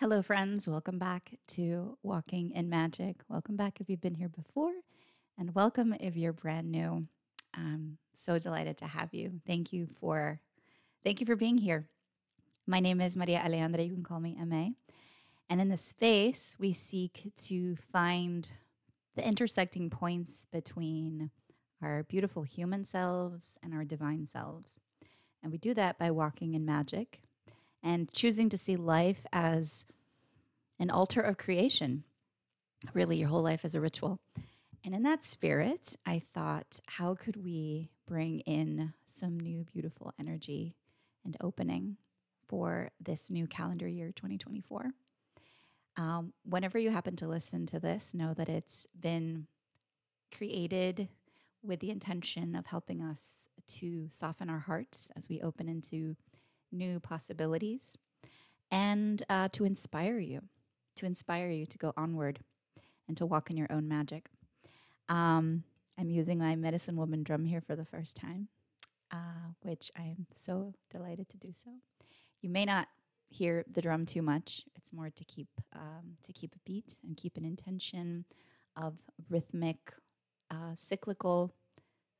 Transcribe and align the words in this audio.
Hello, 0.00 0.22
friends. 0.22 0.68
Welcome 0.68 1.00
back 1.00 1.32
to 1.48 1.98
Walking 2.04 2.52
in 2.52 2.70
Magic. 2.70 3.16
Welcome 3.28 3.56
back 3.56 3.80
if 3.80 3.90
you've 3.90 4.00
been 4.00 4.14
here 4.14 4.28
before, 4.28 4.70
and 5.36 5.52
welcome 5.56 5.92
if 5.98 6.16
you're 6.16 6.32
brand 6.32 6.70
new. 6.70 7.08
I'm 7.52 7.98
so 8.14 8.38
delighted 8.38 8.76
to 8.76 8.86
have 8.86 9.12
you. 9.12 9.40
Thank 9.44 9.72
you 9.72 9.88
for 9.98 10.38
thank 11.02 11.18
you 11.18 11.26
for 11.26 11.34
being 11.34 11.58
here. 11.58 11.88
My 12.64 12.78
name 12.78 13.00
is 13.00 13.16
Maria 13.16 13.42
Alejandra. 13.44 13.84
You 13.84 13.92
can 13.92 14.04
call 14.04 14.20
me 14.20 14.36
MA. 14.40 14.68
And 15.50 15.60
in 15.60 15.68
this 15.68 15.82
space, 15.82 16.54
we 16.60 16.72
seek 16.72 17.32
to 17.46 17.74
find 17.74 18.48
the 19.16 19.26
intersecting 19.26 19.90
points 19.90 20.46
between 20.52 21.32
our 21.82 22.04
beautiful 22.04 22.44
human 22.44 22.84
selves 22.84 23.58
and 23.64 23.74
our 23.74 23.84
divine 23.84 24.28
selves. 24.28 24.78
And 25.42 25.50
we 25.50 25.58
do 25.58 25.74
that 25.74 25.98
by 25.98 26.12
walking 26.12 26.54
in 26.54 26.64
magic 26.64 27.18
and 27.82 28.12
choosing 28.12 28.48
to 28.48 28.58
see 28.58 28.76
life 28.76 29.26
as 29.32 29.84
an 30.78 30.90
altar 30.90 31.20
of 31.20 31.38
creation. 31.38 32.04
Really, 32.94 33.16
your 33.18 33.28
whole 33.28 33.42
life 33.42 33.64
as 33.64 33.74
a 33.74 33.80
ritual. 33.80 34.20
And 34.84 34.94
in 34.94 35.02
that 35.02 35.24
spirit, 35.24 35.96
I 36.06 36.22
thought, 36.32 36.80
how 36.86 37.14
could 37.14 37.44
we 37.44 37.90
bring 38.06 38.40
in 38.40 38.94
some 39.06 39.38
new 39.38 39.64
beautiful 39.64 40.12
energy 40.18 40.76
and 41.24 41.36
opening 41.40 41.96
for 42.46 42.90
this 43.00 43.30
new 43.30 43.46
calendar 43.46 43.88
year 43.88 44.12
2024? 44.14 44.92
Um, 45.96 46.32
whenever 46.44 46.78
you 46.78 46.90
happen 46.90 47.16
to 47.16 47.26
listen 47.26 47.66
to 47.66 47.80
this, 47.80 48.14
know 48.14 48.32
that 48.34 48.48
it's 48.48 48.86
been 48.98 49.48
created 50.36 51.08
with 51.62 51.80
the 51.80 51.90
intention 51.90 52.54
of 52.54 52.66
helping 52.66 53.02
us 53.02 53.48
to 53.66 54.06
soften 54.08 54.48
our 54.48 54.60
hearts 54.60 55.10
as 55.16 55.28
we 55.28 55.40
open 55.42 55.68
into 55.68 56.16
new 56.72 57.00
possibilities 57.00 57.96
and 58.70 59.22
uh, 59.28 59.48
to 59.52 59.64
inspire 59.64 60.18
you, 60.18 60.42
to 60.96 61.06
inspire 61.06 61.50
you 61.50 61.66
to 61.66 61.78
go 61.78 61.92
onward 61.96 62.40
and 63.06 63.16
to 63.16 63.26
walk 63.26 63.50
in 63.50 63.56
your 63.56 63.68
own 63.70 63.88
magic. 63.88 64.28
Um, 65.08 65.64
I'm 65.98 66.10
using 66.10 66.38
my 66.38 66.54
medicine 66.54 66.96
woman 66.96 67.22
drum 67.22 67.44
here 67.44 67.60
for 67.60 67.74
the 67.74 67.84
first 67.84 68.16
time, 68.16 68.48
uh, 69.10 69.52
which 69.62 69.90
I 69.98 70.02
am 70.02 70.26
so 70.34 70.74
delighted 70.90 71.28
to 71.30 71.36
do 71.38 71.48
so. 71.52 71.70
You 72.40 72.50
may 72.50 72.64
not 72.64 72.88
hear 73.30 73.64
the 73.70 73.82
drum 73.82 74.06
too 74.06 74.22
much. 74.22 74.64
It's 74.76 74.92
more 74.92 75.10
to 75.10 75.24
keep 75.24 75.48
um, 75.74 76.16
to 76.24 76.32
keep 76.32 76.54
a 76.54 76.58
beat 76.64 76.96
and 77.04 77.16
keep 77.16 77.36
an 77.36 77.44
intention 77.44 78.24
of 78.76 78.94
rhythmic, 79.28 79.92
uh, 80.50 80.74
cyclical 80.74 81.52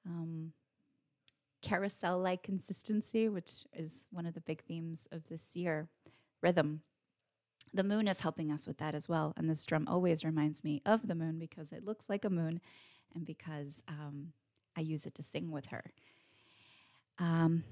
um, 0.06 0.52
carousel 1.62 2.18
like 2.18 2.42
consistency, 2.42 3.28
which 3.28 3.64
is 3.72 4.06
one 4.10 4.26
of 4.26 4.34
the 4.34 4.40
big 4.40 4.62
themes 4.64 5.08
of 5.12 5.26
this 5.28 5.56
year 5.56 5.88
rhythm. 6.42 6.82
The 7.74 7.84
moon 7.84 8.08
is 8.08 8.20
helping 8.20 8.50
us 8.50 8.66
with 8.66 8.78
that 8.78 8.94
as 8.94 9.08
well. 9.08 9.34
And 9.36 9.48
this 9.48 9.66
drum 9.66 9.86
always 9.88 10.24
reminds 10.24 10.64
me 10.64 10.82
of 10.86 11.06
the 11.06 11.14
moon 11.14 11.38
because 11.38 11.72
it 11.72 11.84
looks 11.84 12.08
like 12.08 12.24
a 12.24 12.30
moon 12.30 12.60
and 13.14 13.26
because 13.26 13.82
um, 13.88 14.32
I 14.76 14.80
use 14.80 15.06
it 15.06 15.14
to 15.16 15.22
sing 15.22 15.50
with 15.50 15.66
her. 15.66 15.84
Um, 17.18 17.64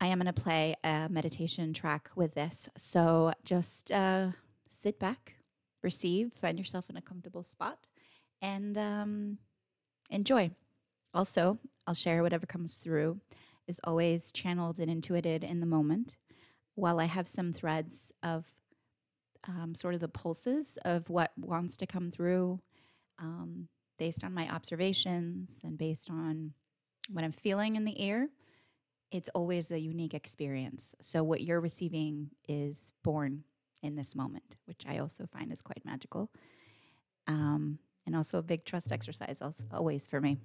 I 0.00 0.08
am 0.08 0.18
going 0.18 0.32
to 0.32 0.40
play 0.40 0.76
a 0.84 1.08
meditation 1.08 1.72
track 1.72 2.10
with 2.14 2.34
this. 2.34 2.68
So 2.76 3.32
just 3.44 3.90
uh, 3.90 4.28
sit 4.82 4.98
back, 4.98 5.34
receive, 5.82 6.32
find 6.34 6.58
yourself 6.58 6.90
in 6.90 6.96
a 6.96 7.02
comfortable 7.02 7.42
spot, 7.42 7.78
and 8.42 8.76
um, 8.76 9.38
enjoy. 10.10 10.50
Also, 11.14 11.58
I'll 11.86 11.94
share 11.94 12.22
whatever 12.22 12.44
comes 12.44 12.76
through 12.76 13.20
is 13.68 13.80
always 13.84 14.32
channeled 14.32 14.78
and 14.78 14.90
intuited 14.90 15.44
in 15.44 15.60
the 15.60 15.66
moment. 15.66 16.16
While 16.74 16.98
I 16.98 17.04
have 17.04 17.28
some 17.28 17.52
threads 17.52 18.12
of 18.22 18.46
um, 19.46 19.74
sort 19.74 19.94
of 19.94 20.00
the 20.00 20.08
pulses 20.08 20.76
of 20.84 21.08
what 21.08 21.30
wants 21.36 21.76
to 21.78 21.86
come 21.86 22.10
through 22.10 22.60
um, 23.18 23.68
based 23.98 24.24
on 24.24 24.34
my 24.34 24.48
observations 24.52 25.60
and 25.62 25.78
based 25.78 26.10
on 26.10 26.52
what 27.10 27.24
I'm 27.24 27.32
feeling 27.32 27.76
in 27.76 27.84
the 27.84 28.00
air, 28.00 28.28
it's 29.12 29.28
always 29.30 29.70
a 29.70 29.78
unique 29.78 30.14
experience. 30.14 30.94
So, 31.00 31.22
what 31.22 31.42
you're 31.42 31.60
receiving 31.60 32.30
is 32.48 32.92
born 33.04 33.44
in 33.82 33.94
this 33.94 34.16
moment, 34.16 34.56
which 34.64 34.82
I 34.88 34.98
also 34.98 35.26
find 35.26 35.52
is 35.52 35.62
quite 35.62 35.84
magical. 35.84 36.30
Um, 37.28 37.78
and 38.06 38.16
also 38.16 38.38
a 38.38 38.42
big 38.42 38.64
trust 38.64 38.92
exercise, 38.92 39.40
always 39.72 40.08
for 40.08 40.20
me. 40.20 40.38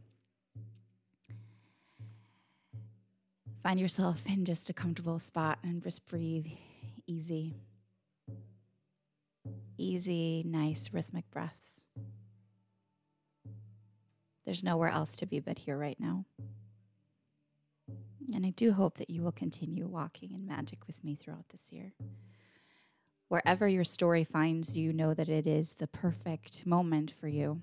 Find 3.61 3.79
yourself 3.79 4.21
in 4.25 4.45
just 4.45 4.69
a 4.69 4.73
comfortable 4.73 5.19
spot 5.19 5.59
and 5.63 5.83
just 5.83 6.05
breathe 6.05 6.47
easy. 7.05 7.55
Easy, 9.77 10.43
nice, 10.45 10.91
rhythmic 10.93 11.29
breaths. 11.29 11.87
There's 14.45 14.63
nowhere 14.63 14.89
else 14.89 15.17
to 15.17 15.25
be 15.25 15.39
but 15.39 15.59
here 15.59 15.77
right 15.77 15.99
now. 15.99 16.25
And 18.33 18.45
I 18.45 18.51
do 18.51 18.71
hope 18.71 18.97
that 18.97 19.09
you 19.09 19.21
will 19.21 19.31
continue 19.31 19.87
walking 19.87 20.31
in 20.31 20.47
magic 20.47 20.87
with 20.87 21.03
me 21.03 21.15
throughout 21.15 21.49
this 21.49 21.73
year. 21.73 21.93
Wherever 23.27 23.67
your 23.67 23.83
story 23.83 24.23
finds 24.23 24.77
you, 24.77 24.93
know 24.93 25.13
that 25.13 25.29
it 25.29 25.45
is 25.45 25.73
the 25.73 25.87
perfect 25.87 26.65
moment 26.65 27.11
for 27.19 27.27
you. 27.27 27.61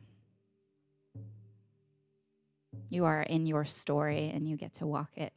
You 2.90 3.06
are 3.06 3.22
in 3.22 3.46
your 3.46 3.64
story 3.64 4.30
and 4.32 4.46
you 4.46 4.56
get 4.56 4.74
to 4.74 4.86
walk 4.86 5.10
it 5.16 5.32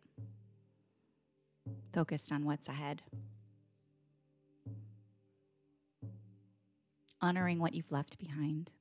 focused 1.93 2.31
on 2.31 2.45
what's 2.45 2.67
ahead. 2.67 3.01
Honoring 7.21 7.59
what 7.59 7.73
you've 7.73 7.91
left 7.91 8.17
behind. 8.17 8.71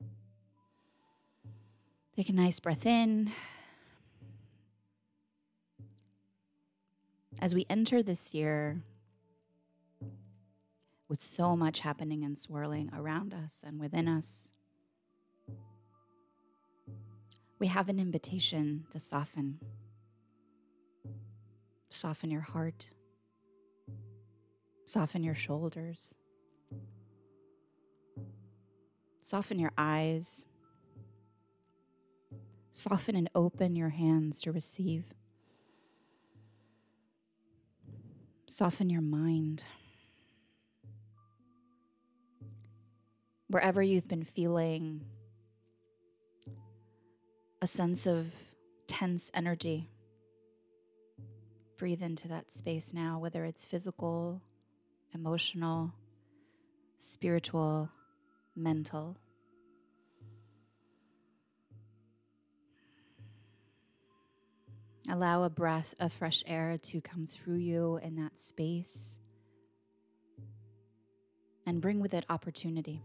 Take 2.15 2.29
a 2.29 2.33
nice 2.33 2.59
breath 2.59 2.85
in. 2.85 3.31
As 7.41 7.55
we 7.55 7.65
enter 7.69 8.03
this 8.03 8.33
year 8.33 8.81
with 11.07 11.21
so 11.21 11.55
much 11.55 11.79
happening 11.79 12.23
and 12.23 12.37
swirling 12.37 12.91
around 12.93 13.33
us 13.33 13.63
and 13.65 13.79
within 13.79 14.07
us, 14.07 14.51
we 17.57 17.67
have 17.67 17.89
an 17.89 17.99
invitation 17.99 18.85
to 18.91 18.99
soften. 18.99 19.59
Soften 21.89 22.31
your 22.31 22.41
heart, 22.41 22.91
Soften 24.89 25.23
your 25.23 25.35
shoulders. 25.35 26.15
Soften 29.21 29.59
your 29.59 29.71
eyes. 29.77 30.47
Soften 32.71 33.15
and 33.15 33.29
open 33.35 33.75
your 33.75 33.89
hands 33.89 34.41
to 34.41 34.51
receive. 34.51 35.13
Soften 38.47 38.89
your 38.89 39.03
mind. 39.03 39.63
Wherever 43.45 43.83
you've 43.83 44.07
been 44.07 44.23
feeling 44.23 45.05
a 47.61 47.67
sense 47.67 48.07
of 48.07 48.33
tense 48.87 49.29
energy, 49.35 49.87
breathe 51.77 52.01
into 52.01 52.27
that 52.29 52.51
space 52.51 52.91
now, 52.91 53.19
whether 53.19 53.45
it's 53.45 53.67
physical 53.67 54.41
emotional, 55.13 55.93
spiritual, 56.97 57.89
mental. 58.55 59.17
Allow 65.09 65.43
a 65.43 65.49
breath 65.49 65.95
of 65.99 66.13
fresh 66.13 66.43
air 66.45 66.77
to 66.77 67.01
come 67.01 67.25
through 67.25 67.55
you 67.55 67.99
in 68.03 68.15
that 68.17 68.39
space 68.39 69.19
and 71.65 71.81
bring 71.81 71.99
with 71.99 72.13
it 72.13 72.25
opportunity. 72.29 73.01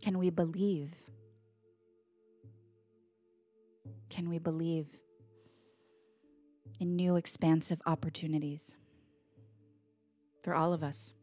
Can 0.00 0.18
we 0.18 0.30
believe? 0.30 0.94
Can 4.10 4.28
we 4.28 4.38
believe 4.38 4.88
in 6.80 6.96
new 6.96 7.16
expansive 7.16 7.80
opportunities 7.86 8.76
for 10.42 10.54
all 10.54 10.72
of 10.72 10.82
us. 10.82 11.14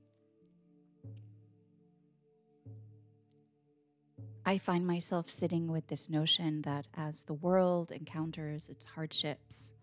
I 4.46 4.58
find 4.58 4.88
myself 4.88 5.30
sitting 5.30 5.72
with 5.72 5.88
this 5.88 6.10
notion 6.10 6.64
that 6.64 6.88
as 6.96 7.24
the 7.24 7.34
world 7.34 7.92
encounters 7.92 8.70
its 8.70 8.86
hardships, 8.86 9.74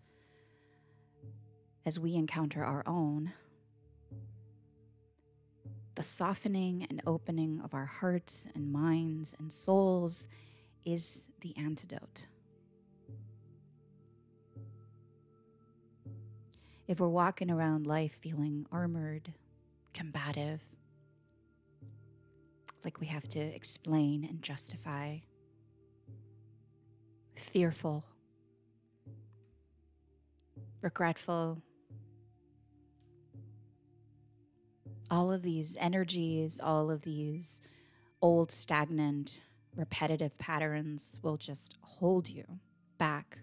as 1.85 1.97
we 1.97 2.15
encounter 2.15 2.63
our 2.63 2.83
own, 2.85 3.31
the 5.95 6.03
softening 6.03 6.87
and 6.89 7.01
opening 7.07 7.61
of 7.63 7.73
our 7.73 7.85
hearts 7.85 8.47
and 8.53 8.71
minds 8.71 9.33
and 9.39 9.51
souls 9.51 10.27
is 10.85 11.25
the 11.41 11.55
antidote. 11.57 12.27
If 16.89 16.99
we're 16.99 17.07
walking 17.07 17.51
around 17.51 17.85
life 17.85 18.17
feeling 18.19 18.65
armored, 18.71 19.31
combative, 19.93 20.59
like 22.83 22.99
we 22.99 23.05
have 23.05 23.29
to 23.29 23.39
explain 23.39 24.25
and 24.27 24.41
justify, 24.41 25.17
fearful, 27.35 28.03
regretful, 30.81 31.61
all 35.11 35.31
of 35.31 35.43
these 35.43 35.77
energies, 35.79 36.59
all 36.59 36.89
of 36.89 37.03
these 37.03 37.61
old, 38.19 38.51
stagnant, 38.51 39.41
repetitive 39.75 40.35
patterns 40.39 41.19
will 41.21 41.37
just 41.37 41.77
hold 41.81 42.27
you 42.27 42.45
back 42.97 43.37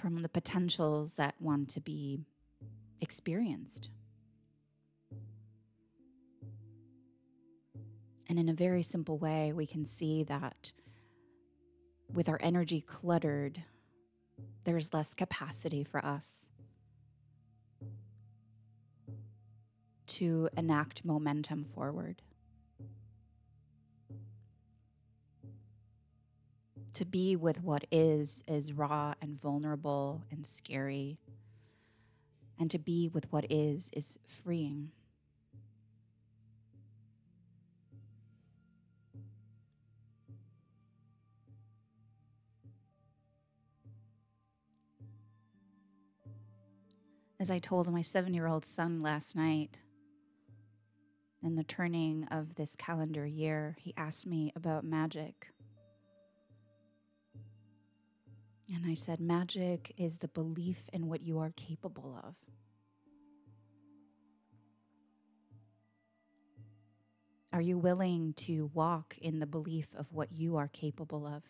from 0.00 0.22
the 0.22 0.28
potentials 0.28 1.16
that 1.16 1.34
want 1.38 1.68
to 1.68 1.80
be 1.80 2.20
experienced. 3.00 3.90
And 8.28 8.38
in 8.38 8.48
a 8.48 8.54
very 8.54 8.82
simple 8.82 9.18
way, 9.18 9.52
we 9.52 9.66
can 9.66 9.84
see 9.84 10.22
that 10.24 10.72
with 12.12 12.28
our 12.28 12.38
energy 12.40 12.80
cluttered, 12.80 13.62
there's 14.64 14.94
less 14.94 15.12
capacity 15.14 15.84
for 15.84 16.04
us 16.04 16.50
to 20.06 20.48
enact 20.56 21.04
momentum 21.04 21.64
forward. 21.64 22.22
To 26.94 27.04
be 27.04 27.36
with 27.36 27.62
what 27.62 27.86
is 27.90 28.44
is 28.46 28.72
raw 28.72 29.14
and 29.22 29.40
vulnerable 29.40 30.24
and 30.30 30.44
scary. 30.44 31.18
And 32.58 32.70
to 32.70 32.78
be 32.78 33.08
with 33.08 33.32
what 33.32 33.50
is 33.50 33.90
is 33.94 34.18
freeing. 34.26 34.90
As 47.40 47.50
I 47.50 47.58
told 47.58 47.90
my 47.90 48.02
seven 48.02 48.34
year 48.34 48.46
old 48.46 48.66
son 48.66 49.00
last 49.00 49.34
night, 49.34 49.78
in 51.42 51.54
the 51.54 51.64
turning 51.64 52.24
of 52.30 52.56
this 52.56 52.76
calendar 52.76 53.24
year, 53.24 53.76
he 53.80 53.94
asked 53.96 54.26
me 54.26 54.52
about 54.54 54.84
magic. 54.84 55.46
And 58.74 58.86
I 58.86 58.94
said, 58.94 59.20
Magic 59.20 59.92
is 59.96 60.18
the 60.18 60.28
belief 60.28 60.88
in 60.92 61.08
what 61.08 61.22
you 61.22 61.38
are 61.40 61.52
capable 61.56 62.20
of. 62.24 62.34
Are 67.52 67.60
you 67.60 67.78
willing 67.78 68.32
to 68.34 68.70
walk 68.72 69.18
in 69.20 69.40
the 69.40 69.46
belief 69.46 69.88
of 69.96 70.12
what 70.12 70.30
you 70.30 70.56
are 70.56 70.68
capable 70.68 71.26
of? 71.26 71.42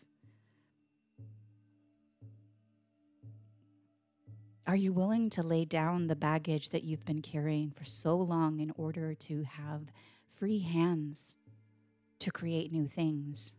Are 4.66 4.76
you 4.76 4.92
willing 4.92 5.28
to 5.30 5.42
lay 5.42 5.64
down 5.66 6.06
the 6.06 6.16
baggage 6.16 6.70
that 6.70 6.84
you've 6.84 7.04
been 7.04 7.22
carrying 7.22 7.70
for 7.70 7.84
so 7.84 8.16
long 8.16 8.60
in 8.60 8.72
order 8.76 9.14
to 9.14 9.42
have 9.42 9.82
free 10.38 10.60
hands 10.60 11.36
to 12.20 12.30
create 12.30 12.72
new 12.72 12.86
things? 12.86 13.56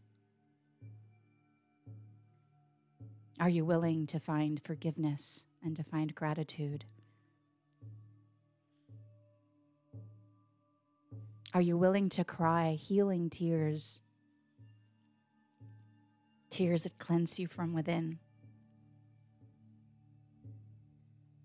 Are 3.42 3.50
you 3.50 3.66
willing 3.66 4.06
to 4.06 4.20
find 4.20 4.62
forgiveness 4.64 5.48
and 5.64 5.76
to 5.76 5.84
find 5.84 6.14
gratitude? 6.14 6.86
Are 11.52 11.62
you 11.62 11.76
willing 11.76 12.08
to 12.10 12.24
cry 12.24 12.78
healing 12.80 13.32
tears? 13.32 14.04
Tears 16.52 16.84
that 16.84 17.00
cleanse 17.00 17.40
you 17.40 17.48
from 17.48 17.74
within. 17.74 18.20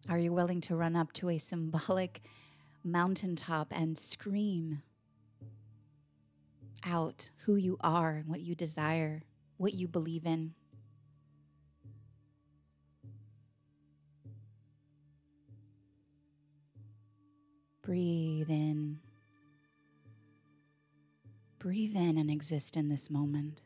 Are 0.06 0.18
you 0.18 0.34
willing 0.34 0.60
to 0.62 0.76
run 0.76 0.96
up 0.96 1.14
to 1.14 1.30
a 1.30 1.38
symbolic 1.38 2.20
mountaintop 2.84 3.68
and 3.70 3.96
scream 3.96 4.82
out 6.84 7.30
who 7.46 7.56
you 7.56 7.78
are 7.80 8.16
and 8.16 8.28
what 8.28 8.40
you 8.40 8.54
desire, 8.54 9.22
what 9.56 9.72
you 9.72 9.88
believe 9.88 10.26
in? 10.26 10.52
Breathe 17.86 18.50
in. 18.50 18.98
Breathe 21.60 21.94
in 21.94 22.18
and 22.18 22.28
exist 22.28 22.76
in 22.76 22.88
this 22.88 23.08
moment. 23.08 23.62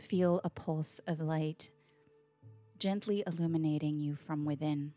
Feel 0.00 0.40
a 0.44 0.48
pulse 0.48 0.98
of 1.06 1.20
light 1.20 1.68
gently 2.78 3.22
illuminating 3.26 4.00
you 4.00 4.14
from 4.16 4.46
within, 4.46 4.94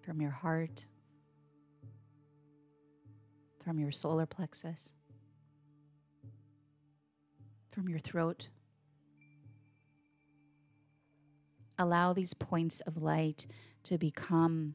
from 0.00 0.22
your 0.22 0.30
heart, 0.30 0.86
from 3.62 3.78
your 3.78 3.92
solar 3.92 4.24
plexus, 4.24 4.94
from 7.70 7.90
your 7.90 7.98
throat. 7.98 8.48
Allow 11.78 12.12
these 12.12 12.34
points 12.34 12.80
of 12.80 12.96
light 13.00 13.46
to 13.84 13.98
become 13.98 14.74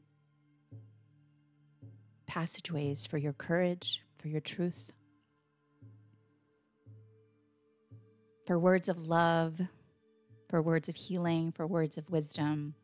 passageways 2.26 3.04
for 3.04 3.18
your 3.18 3.34
courage, 3.34 4.02
for 4.16 4.28
your 4.28 4.40
truth, 4.40 4.90
for 8.46 8.58
words 8.58 8.88
of 8.88 9.06
love, 9.06 9.60
for 10.48 10.62
words 10.62 10.88
of 10.88 10.96
healing, 10.96 11.52
for 11.52 11.66
words 11.66 11.98
of 11.98 12.10
wisdom, 12.10 12.74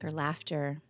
for 0.00 0.10
laughter. 0.10 0.80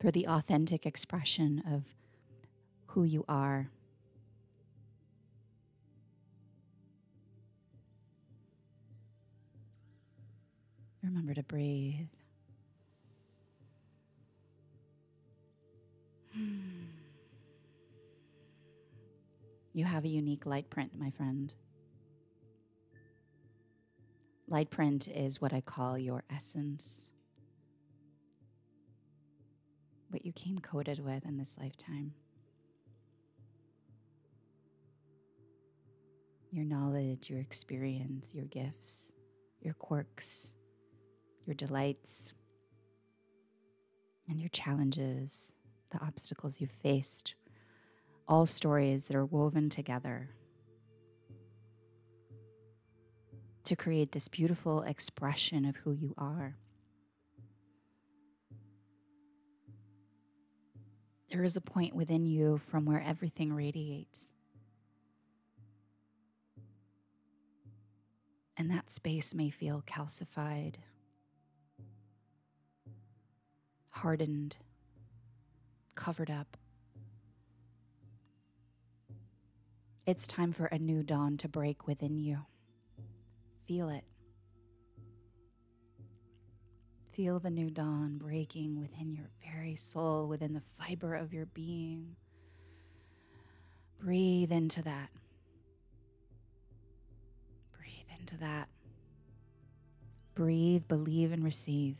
For 0.00 0.10
the 0.10 0.26
authentic 0.26 0.86
expression 0.86 1.62
of 1.70 1.94
who 2.86 3.04
you 3.04 3.24
are. 3.28 3.70
Remember 11.10 11.34
to 11.34 11.42
breathe. 11.42 12.06
Hmm. 16.32 16.84
You 19.72 19.84
have 19.84 20.04
a 20.04 20.08
unique 20.08 20.46
light 20.46 20.70
print, 20.70 20.92
my 20.96 21.10
friend. 21.10 21.52
Light 24.46 24.70
print 24.70 25.08
is 25.08 25.40
what 25.40 25.52
I 25.52 25.60
call 25.60 25.98
your 25.98 26.22
essence, 26.30 27.10
what 30.10 30.24
you 30.24 30.32
came 30.32 30.60
coated 30.60 31.04
with 31.04 31.24
in 31.24 31.38
this 31.38 31.54
lifetime. 31.58 32.12
Your 36.52 36.64
knowledge, 36.64 37.30
your 37.30 37.40
experience, 37.40 38.30
your 38.32 38.46
gifts, 38.46 39.12
your 39.60 39.74
quirks, 39.74 40.54
your 41.46 41.54
delights, 41.54 42.32
and 44.28 44.40
your 44.40 44.48
challenges, 44.50 45.52
the 45.90 46.00
obstacles 46.00 46.60
you've 46.60 46.70
faced 46.70 47.34
all 48.30 48.46
stories 48.46 49.08
that 49.08 49.16
are 49.16 49.26
woven 49.26 49.68
together 49.68 50.30
to 53.64 53.74
create 53.74 54.12
this 54.12 54.28
beautiful 54.28 54.82
expression 54.82 55.64
of 55.64 55.74
who 55.76 55.92
you 55.92 56.14
are. 56.16 56.56
There 61.30 61.42
is 61.42 61.56
a 61.56 61.60
point 61.60 61.94
within 61.94 62.24
you 62.24 62.58
from 62.58 62.84
where 62.84 63.02
everything 63.02 63.52
radiates. 63.52 64.32
And 68.56 68.70
that 68.70 68.90
space 68.90 69.34
may 69.34 69.50
feel 69.50 69.82
calcified, 69.86 70.74
hardened, 74.00 74.56
covered 75.94 76.30
up. 76.30 76.56
It's 80.06 80.26
time 80.26 80.54
for 80.54 80.66
a 80.66 80.78
new 80.78 81.02
dawn 81.02 81.36
to 81.36 81.48
break 81.48 81.86
within 81.86 82.18
you. 82.18 82.38
Feel 83.68 83.90
it. 83.90 84.04
Feel 87.12 87.40
the 87.40 87.50
new 87.50 87.68
dawn 87.68 88.16
breaking 88.16 88.80
within 88.80 89.12
your 89.12 89.28
very 89.44 89.76
soul, 89.76 90.26
within 90.26 90.54
the 90.54 90.62
fiber 90.78 91.14
of 91.14 91.34
your 91.34 91.44
being. 91.44 92.16
Breathe 94.00 94.50
into 94.50 94.82
that. 94.82 95.10
Breathe 97.76 98.18
into 98.18 98.38
that. 98.38 98.68
Breathe, 100.34 100.84
believe, 100.88 101.32
and 101.32 101.44
receive. 101.44 101.98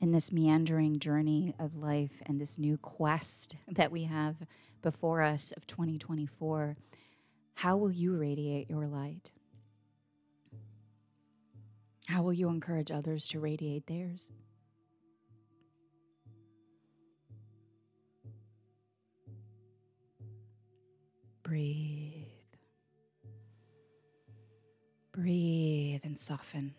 In 0.00 0.12
this 0.12 0.30
meandering 0.30 1.00
journey 1.00 1.54
of 1.58 1.74
life 1.74 2.22
and 2.26 2.40
this 2.40 2.58
new 2.58 2.76
quest 2.78 3.56
that 3.68 3.90
we 3.90 4.04
have 4.04 4.36
before 4.82 5.22
us 5.22 5.52
of 5.56 5.66
2024, 5.66 6.76
how 7.54 7.76
will 7.76 7.90
you 7.90 8.16
radiate 8.16 8.70
your 8.70 8.86
light? 8.86 9.32
How 12.06 12.22
will 12.22 12.32
you 12.32 12.48
encourage 12.48 12.90
others 12.90 13.26
to 13.28 13.40
radiate 13.40 13.86
theirs? 13.86 14.30
Breathe. 21.42 22.26
Breathe 25.12 26.00
and 26.04 26.18
soften. 26.18 26.74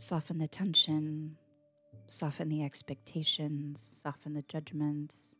Soften 0.00 0.38
the 0.38 0.46
tension, 0.46 1.36
soften 2.06 2.48
the 2.48 2.62
expectations, 2.62 3.82
soften 3.82 4.32
the 4.32 4.42
judgments, 4.42 5.36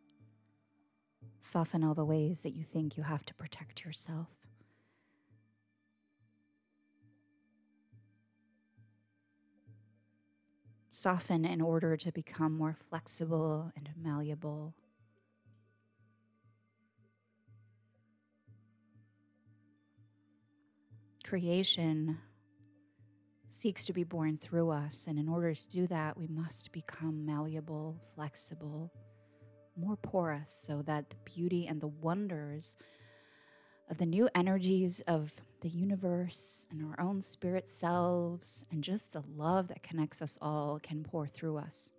soften 1.39 1.85
all 1.85 1.95
the 1.95 2.05
ways 2.05 2.41
that 2.41 2.57
you 2.57 2.65
think 2.65 2.97
you 2.97 3.05
have 3.05 3.25
to 3.27 3.35
protect 3.35 3.85
yourself. 3.85 4.31
Soften 10.91 11.45
in 11.45 11.61
order 11.61 11.97
to 11.97 12.11
become 12.11 12.53
more 12.59 12.77
flexible 12.91 13.71
and 13.77 13.89
malleable. 13.97 14.75
Creation 21.23 22.19
seeks 23.49 23.87
to 23.87 23.93
be 23.93 24.05
born 24.05 24.37
through 24.37 24.71
us. 24.71 25.07
And 25.09 25.19
in 25.19 25.29
order 25.29 25.55
to 25.55 25.69
do 25.69 25.87
that, 25.89 26.17
we 26.17 26.27
must 26.27 26.73
become 26.73 27.25
malleable, 27.25 27.97
flexible, 28.15 28.93
more 29.77 29.97
porous, 29.97 30.53
so 30.53 30.83
that 30.83 31.11
the 31.11 31.17
beauty 31.25 31.67
and 31.67 31.81
the 31.81 31.89
wonders 31.89 32.77
of 33.91 33.99
the 33.99 34.07
new 34.07 34.29
energies 34.35 35.01
of 35.07 35.33
the 35.61 35.69
universe 35.69 36.67
and 36.71 36.85
our 36.85 37.01
own 37.05 37.21
spirit 37.21 37.69
selves 37.69 38.65
and 38.71 38.85
just 38.85 39.13
the 39.13 39.23
love 39.35 39.69
that 39.69 39.83
connects 39.83 40.23
us 40.23 40.39
all 40.41 40.79
can 40.81 41.03
pour 41.03 41.27
through 41.27 41.59
us. 41.59 41.93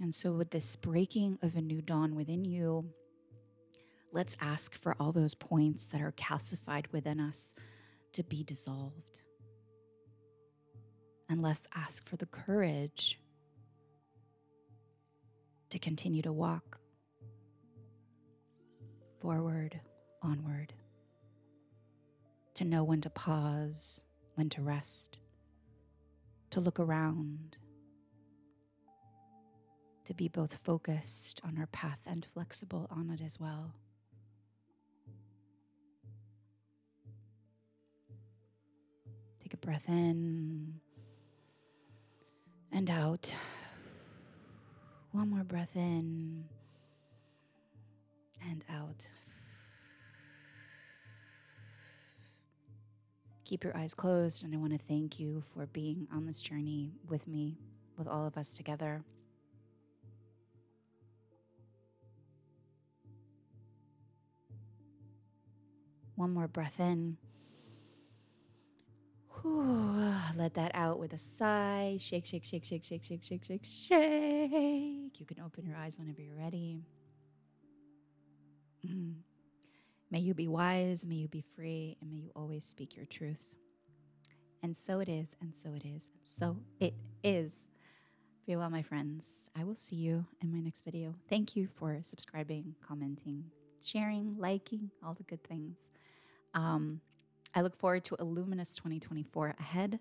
And 0.00 0.14
so, 0.14 0.32
with 0.32 0.50
this 0.50 0.76
breaking 0.76 1.38
of 1.42 1.56
a 1.56 1.60
new 1.60 1.80
dawn 1.80 2.14
within 2.14 2.44
you, 2.44 2.84
let's 4.12 4.36
ask 4.40 4.76
for 4.78 4.96
all 4.98 5.12
those 5.12 5.34
points 5.34 5.86
that 5.86 6.00
are 6.00 6.12
calcified 6.12 6.86
within 6.92 7.20
us 7.20 7.54
to 8.12 8.22
be 8.22 8.42
dissolved. 8.44 9.20
And 11.28 11.42
let's 11.42 11.66
ask 11.74 12.06
for 12.08 12.16
the 12.16 12.26
courage 12.26 13.20
to 15.70 15.78
continue 15.78 16.22
to 16.22 16.32
walk 16.32 16.78
forward, 19.20 19.80
onward, 20.22 20.72
to 22.54 22.64
know 22.64 22.84
when 22.84 23.00
to 23.00 23.10
pause, 23.10 24.04
when 24.34 24.48
to 24.50 24.62
rest, 24.62 25.18
to 26.50 26.60
look 26.60 26.78
around, 26.78 27.58
to 30.04 30.14
be 30.14 30.28
both 30.28 30.54
focused 30.62 31.40
on 31.44 31.58
our 31.58 31.66
path 31.66 31.98
and 32.06 32.24
flexible 32.32 32.86
on 32.90 33.10
it 33.10 33.20
as 33.20 33.40
well. 33.40 33.74
Take 39.46 39.54
a 39.54 39.58
breath 39.58 39.84
in 39.86 40.80
and 42.72 42.90
out. 42.90 43.32
One 45.12 45.30
more 45.30 45.44
breath 45.44 45.76
in 45.76 46.42
and 48.42 48.64
out. 48.68 49.06
Keep 53.44 53.62
your 53.62 53.76
eyes 53.76 53.94
closed, 53.94 54.42
and 54.42 54.52
I 54.52 54.56
want 54.56 54.72
to 54.72 54.78
thank 54.78 55.20
you 55.20 55.44
for 55.54 55.66
being 55.66 56.08
on 56.12 56.26
this 56.26 56.40
journey 56.40 56.90
with 57.08 57.28
me, 57.28 57.56
with 57.96 58.08
all 58.08 58.26
of 58.26 58.36
us 58.36 58.50
together. 58.52 59.04
One 66.16 66.32
more 66.32 66.48
breath 66.48 66.80
in. 66.80 67.16
Let 70.36 70.54
that 70.54 70.72
out 70.74 70.98
with 70.98 71.12
a 71.12 71.18
sigh. 71.18 71.96
Shake, 72.00 72.26
shake, 72.26 72.44
shake, 72.44 72.64
shake, 72.64 72.84
shake, 72.84 73.02
shake, 73.02 73.24
shake, 73.24 73.44
shake, 73.44 73.64
shake. 73.64 75.20
You 75.20 75.26
can 75.26 75.40
open 75.44 75.64
your 75.64 75.76
eyes 75.76 75.98
whenever 75.98 76.20
you're 76.20 76.36
ready. 76.36 76.82
Mm. 78.86 79.14
May 80.10 80.20
you 80.20 80.34
be 80.34 80.46
wise, 80.46 81.06
may 81.06 81.16
you 81.16 81.28
be 81.28 81.40
free, 81.40 81.96
and 82.00 82.10
may 82.10 82.18
you 82.18 82.30
always 82.36 82.64
speak 82.64 82.96
your 82.96 83.06
truth. 83.06 83.56
And 84.62 84.76
so 84.76 85.00
it 85.00 85.08
is, 85.08 85.36
and 85.40 85.54
so 85.54 85.74
it 85.74 85.84
is, 85.84 86.08
and 86.12 86.22
so 86.22 86.58
it 86.78 86.94
is. 87.24 87.68
Be 88.46 88.54
well, 88.54 88.70
my 88.70 88.82
friends. 88.82 89.50
I 89.56 89.64
will 89.64 89.74
see 89.74 89.96
you 89.96 90.26
in 90.40 90.52
my 90.52 90.60
next 90.60 90.84
video. 90.84 91.14
Thank 91.28 91.56
you 91.56 91.68
for 91.74 91.98
subscribing, 92.02 92.76
commenting, 92.80 93.44
sharing, 93.82 94.36
liking, 94.38 94.90
all 95.04 95.14
the 95.14 95.24
good 95.24 95.42
things. 95.42 95.76
Um, 96.54 97.00
I 97.56 97.62
look 97.62 97.78
forward 97.78 98.04
to 98.04 98.16
a 98.18 98.24
luminous 98.24 98.76
2024 98.76 99.56
ahead. 99.58 99.98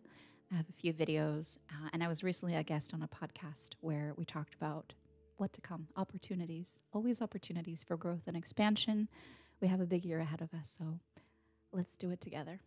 I 0.51 0.55
have 0.57 0.65
a 0.69 0.73
few 0.73 0.91
videos, 0.93 1.57
uh, 1.69 1.87
and 1.93 2.03
I 2.03 2.09
was 2.09 2.21
recently 2.21 2.53
a 2.53 2.63
guest 2.63 2.93
on 2.93 3.01
a 3.01 3.07
podcast 3.07 3.75
where 3.79 4.13
we 4.17 4.25
talked 4.25 4.53
about 4.53 4.93
what 5.37 5.53
to 5.53 5.61
come, 5.61 5.87
opportunities, 5.95 6.81
always 6.91 7.21
opportunities 7.21 7.81
for 7.85 7.95
growth 7.95 8.23
and 8.27 8.35
expansion. 8.35 9.07
We 9.61 9.69
have 9.69 9.79
a 9.79 9.85
big 9.85 10.03
year 10.03 10.19
ahead 10.19 10.41
of 10.41 10.53
us, 10.53 10.75
so 10.77 10.99
let's 11.71 11.95
do 11.95 12.11
it 12.11 12.19
together. 12.19 12.59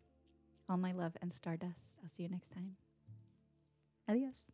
All 0.70 0.78
my 0.78 0.92
love 0.92 1.18
and 1.20 1.34
stardust. 1.34 1.98
I'll 2.02 2.08
see 2.08 2.22
you 2.22 2.30
next 2.30 2.50
time. 2.50 2.76
Adios. 4.08 4.46